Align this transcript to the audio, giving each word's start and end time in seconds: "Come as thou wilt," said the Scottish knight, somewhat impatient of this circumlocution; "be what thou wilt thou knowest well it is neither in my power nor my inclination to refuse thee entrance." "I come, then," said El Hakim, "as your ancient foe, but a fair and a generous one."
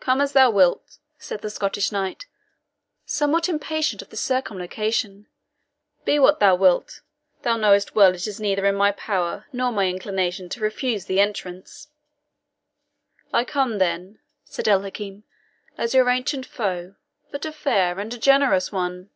"Come 0.00 0.20
as 0.20 0.32
thou 0.32 0.50
wilt," 0.50 0.98
said 1.16 1.42
the 1.42 1.48
Scottish 1.48 1.92
knight, 1.92 2.26
somewhat 3.06 3.48
impatient 3.48 4.02
of 4.02 4.10
this 4.10 4.20
circumlocution; 4.20 5.28
"be 6.04 6.18
what 6.18 6.40
thou 6.40 6.56
wilt 6.56 7.02
thou 7.42 7.56
knowest 7.56 7.94
well 7.94 8.12
it 8.12 8.26
is 8.26 8.40
neither 8.40 8.66
in 8.66 8.74
my 8.74 8.90
power 8.90 9.46
nor 9.52 9.70
my 9.70 9.86
inclination 9.86 10.48
to 10.48 10.60
refuse 10.60 11.04
thee 11.04 11.20
entrance." 11.20 11.86
"I 13.32 13.44
come, 13.44 13.78
then," 13.78 14.18
said 14.44 14.66
El 14.66 14.82
Hakim, 14.82 15.22
"as 15.78 15.94
your 15.94 16.08
ancient 16.10 16.46
foe, 16.46 16.96
but 17.30 17.46
a 17.46 17.52
fair 17.52 18.00
and 18.00 18.12
a 18.12 18.18
generous 18.18 18.72
one." 18.72 19.10